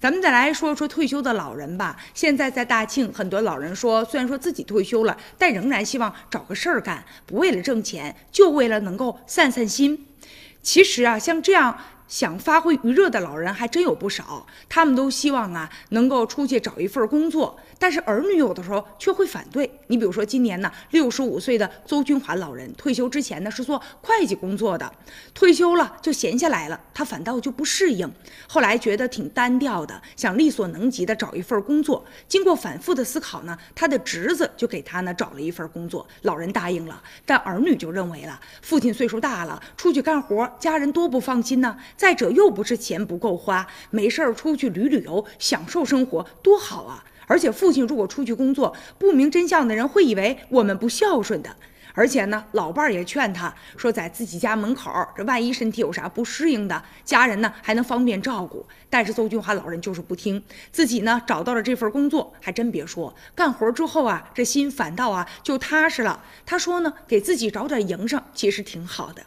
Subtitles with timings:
[0.00, 1.96] 咱们再来说说退休的老人吧。
[2.12, 10.06] 现在在大庆，很多老人说，虽然说自己退休了，但仍然希望找个事儿干，不为了挣钱，就为了能够散散心。
[10.62, 11.78] 其实啊，像这样。
[12.06, 19.70] 想发挥余热的老人还真有不少，他们都希望啊能够出去找一份工作，但是儿女有的时候却会反对。
[19.86, 24.92] 你比如说今年呢，六十五岁的邹君华老人退休之前呢是做会计工作的，
[25.32, 28.10] 退休了就闲下来了，他反倒就不适应。
[28.46, 32.04] 后来觉得挺单调的，想力所能及的找一份工作。
[32.28, 41.76] 经过反复的思考呢，他的侄子就给他呢找了一份工作，老人答应了，但儿女就认为了，父亲岁数大了，出去干活，家人多不放心呢。
[41.96, 47.04] 再者，又不是钱不够花，没事儿出去旅旅游，享受生活，多好啊！
[47.26, 51.56] 而且父亲如果出去工作，不明真相的人会以为我们不孝顺的。
[51.96, 58.66] 而且呢，老伴儿也劝他说，在自己家门口，这万一身体有啥不适应的，家人呢还能方便照顾。
[58.90, 60.42] 但是邹俊华老人就是不听，
[60.72, 66.24] 自己呢找到了这份工作，还真别说，干活之后啊，这心反倒啊就踏实了。
[66.44, 69.22] 他说呢，给自己找点营生，其实挺好的。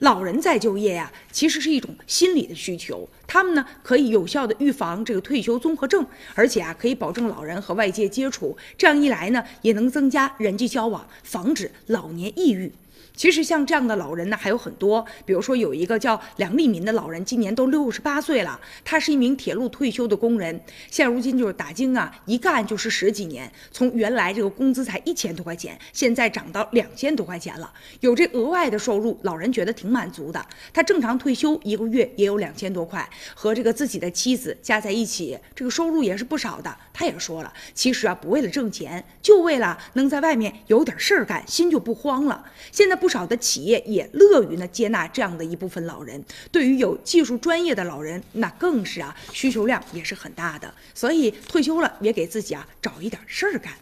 [0.00, 3.08] 老人再就业呀，其实是一种心理的需求。
[3.32, 8.56] 他们呢，可以有效的预防这个退休综合症，而且啊，可以保证老人和外界接触。
[8.76, 12.72] 这样一来呢，也能增加人际交往，防止老年抑郁。
[13.12, 20.58] 其实像这样的老人呢还有很多，比如说有一个叫梁立民的老人，今年都六十八岁了，他是一名铁路退休的工人，
[20.90, 30.42] 现如今就是打更啊，一干就是十几年，从原来这个工资才一千多块钱，现在涨到两千多块钱了，有这额外的收入，老人觉得挺满足的。
[30.72, 36.74] 他正常退休一个月也有两千多块，和这个自己的妻子加在一起，这个收入也是不少的。
[36.94, 42.42] 他也说了，其实啊不为了挣钱，就为了能在外面有点事儿干，心就不慌了。
[42.72, 43.10] 现在不。
[43.10, 53.74] 少的企业也乐于呢接纳这样的一部分老人，对于有技术专业的老人，那更是啊需求量也是很大的，所以退休了也给自己啊找一点事儿干。